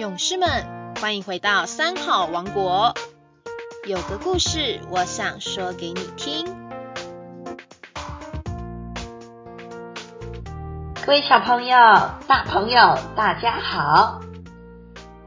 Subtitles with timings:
[0.00, 0.48] 勇士们，
[0.98, 2.94] 欢迎回到三好王国。
[3.86, 6.46] 有个故事，我想说给你听。
[11.04, 11.76] 各位小朋友、
[12.26, 14.22] 大朋友，大家好，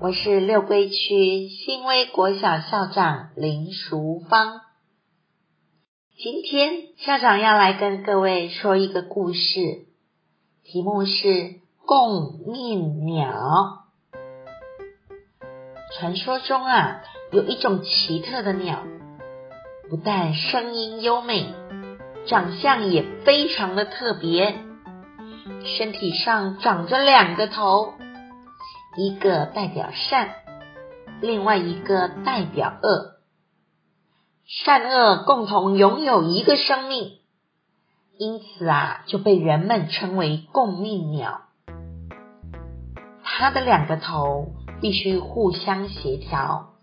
[0.01, 4.61] 我是六龟区新威国小校长林淑芳。
[6.17, 9.39] 今天校长要来跟各位说一个故事，
[10.63, 13.82] 题目是共命鸟。
[15.95, 18.83] 传说中啊，有一种奇特的鸟，
[19.91, 21.53] 不但声音优美，
[22.25, 24.55] 长相也非常的特别，
[25.77, 27.93] 身体上长着两个头，
[28.97, 30.31] 一个代表善，
[31.21, 33.13] 另外一个代表恶。
[34.47, 37.19] 善恶共同拥有一个生命，
[38.17, 41.41] 因此啊，就被人们称为共命鸟。
[43.37, 44.53] 它的两个头。
[44.81, 46.73] 必须互相协调，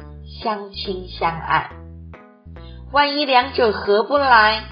[0.40, 1.70] 相亲相爱。
[2.92, 4.64] 万一两者合不来，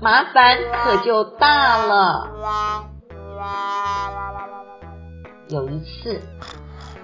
[0.00, 2.30] 麻烦可就大了。
[5.48, 6.22] 有一次，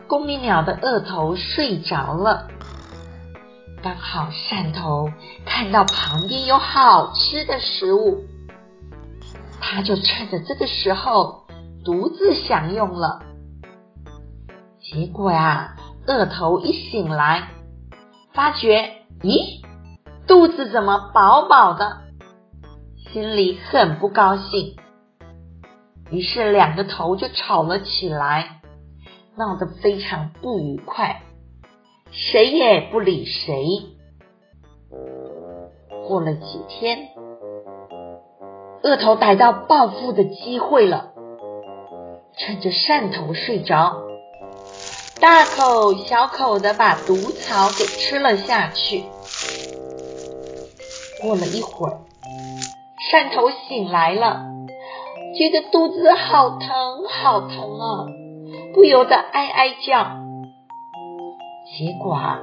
[0.07, 2.47] 公鸣鸟的恶头睡着了，
[3.83, 5.11] 刚好汕头
[5.45, 8.23] 看到旁边有好吃的食物，
[9.61, 11.45] 他就趁着这个时候
[11.85, 13.30] 独自享用了。
[14.93, 15.77] 结果呀，
[16.09, 17.51] 鳄头一醒来，
[18.35, 19.63] 发觉，咦，
[20.27, 21.99] 肚子怎么饱饱的，
[22.97, 24.75] 心里很不高兴。
[26.11, 28.63] 于是两个头就吵了起来，
[29.37, 31.23] 闹得非常不愉快，
[32.11, 33.65] 谁也不理谁。
[36.09, 37.11] 过了几天，
[38.83, 41.13] 鳄头逮到报复的机会了，
[42.37, 44.10] 趁着汕头睡着。
[45.21, 49.05] 大口小口的把毒草给吃了下去。
[51.21, 52.01] 过了一会儿，
[53.13, 54.41] 汕头醒来了，
[55.37, 58.07] 觉得肚子好疼好疼啊，
[58.73, 60.07] 不由得哀哀叫。
[61.77, 62.41] 结果啊，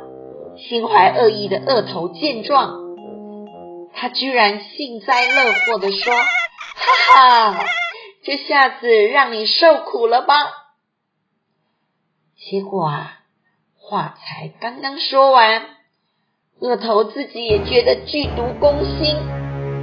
[0.69, 2.75] 心怀恶意的恶头见状，
[3.96, 7.66] 他居然幸灾乐祸的说：“哈哈，
[8.24, 10.35] 这下子让你受苦了吧？”
[12.50, 13.19] 结果啊，
[13.78, 15.66] 话才刚刚说完，
[16.59, 19.18] 恶头自己也觉得剧毒攻心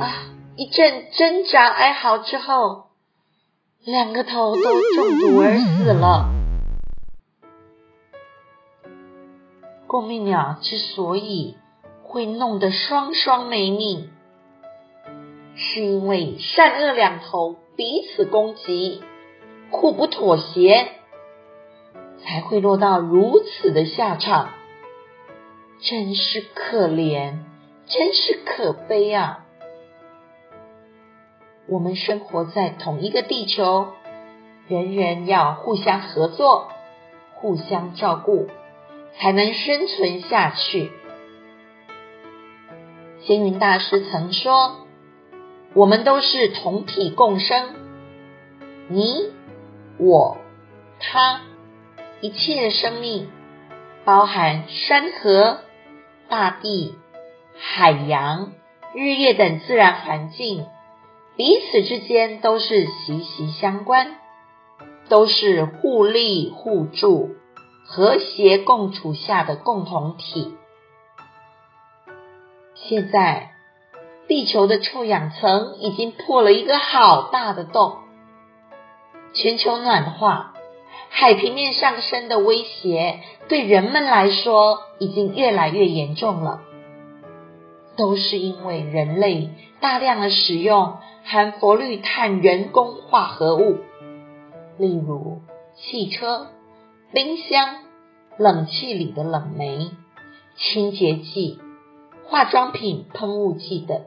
[0.00, 0.32] 啊！
[0.56, 2.86] 一阵挣扎哀嚎之后，
[3.84, 6.30] 两个头都中毒而死了。
[9.86, 11.58] 共命鸟之所以
[12.02, 14.10] 会弄得双双没命，
[15.54, 19.02] 是因为善恶两头彼此攻击，
[19.70, 20.88] 互不妥协。
[22.24, 24.48] 才会落到如此的下场，
[25.80, 27.40] 真是可怜，
[27.86, 29.44] 真是可悲啊！
[31.68, 33.88] 我们生活在同一个地球，
[34.68, 36.68] 人人要互相合作，
[37.34, 38.48] 互相照顾，
[39.18, 40.92] 才能生存下去。
[43.20, 44.86] 星云大师曾说
[45.74, 47.68] ：“我们都是同体共生，
[48.88, 49.30] 你、
[49.98, 50.38] 我、
[50.98, 51.42] 他。”
[52.24, 53.28] 一切生命，
[54.06, 55.58] 包含山河、
[56.30, 56.94] 大地、
[57.58, 58.52] 海洋、
[58.94, 60.64] 日月等自然环境，
[61.36, 64.16] 彼此之间都是息息相关，
[65.10, 67.28] 都是互利互助、
[67.86, 70.56] 和谐共处下的共同体。
[72.74, 73.50] 现在，
[74.28, 77.98] 地球的臭氧层已经破了一个好大的洞，
[79.34, 80.52] 全球暖化。
[81.16, 86.62] 海平面上升的威胁对人们来说已经越来越严重了，
[87.96, 93.78] 都是因为人类大量的使用含氟氯碳人工化合物，
[94.76, 95.38] 例如
[95.76, 96.48] 汽车、
[97.12, 97.76] 冰箱、
[98.36, 99.92] 冷气里的冷媒、
[100.56, 101.60] 清洁剂、
[102.26, 104.02] 化妆品喷雾剂等，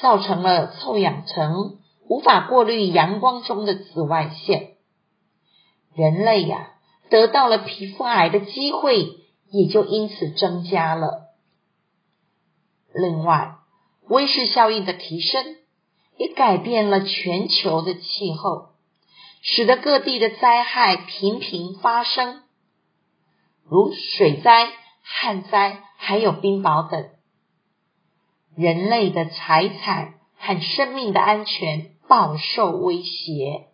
[0.00, 1.76] 造成了臭氧层
[2.08, 4.67] 无法过滤阳光中的紫外线。
[5.98, 6.74] 人类呀，
[7.10, 9.16] 得到了皮肤癌的机会
[9.50, 11.34] 也就因此增加了。
[12.94, 13.56] 另外，
[14.06, 15.56] 温室效应的提升
[16.16, 18.68] 也改变了全球的气候，
[19.42, 22.44] 使得各地的灾害频频发生，
[23.68, 24.70] 如水灾、
[25.02, 27.08] 旱灾，还有冰雹等。
[28.54, 33.67] 人类的财产和生命的安全饱受威胁。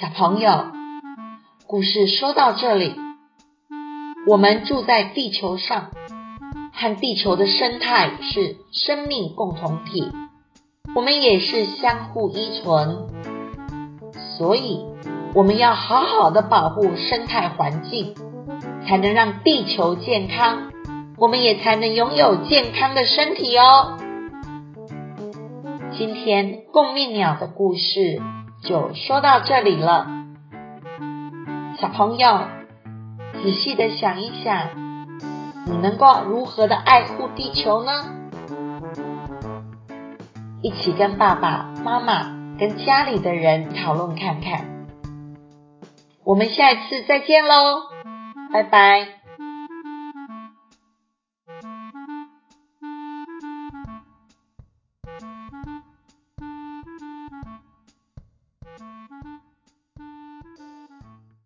[0.00, 0.66] 小朋友，
[1.66, 2.94] 故事说到这里，
[4.28, 5.90] 我们住在地球上，
[6.72, 10.12] 和地球的生态是生命共同体，
[10.94, 13.08] 我们也是相互依存，
[14.36, 14.86] 所以
[15.34, 18.14] 我们要好好的保护生态环境，
[18.86, 20.70] 才能让地球健康，
[21.16, 23.98] 我们也才能拥有健康的身体哦。
[25.90, 28.22] 今天共命鸟的故事
[28.62, 30.06] 就说到这里了，
[31.80, 32.40] 小朋友
[33.42, 34.68] 仔细的想一想，
[35.66, 37.92] 你能够如何的爱护地球呢？
[40.60, 44.86] 一起跟爸爸妈妈、跟家里的人讨论看看。
[46.24, 47.82] 我们下一次再见喽，
[48.52, 49.17] 拜拜。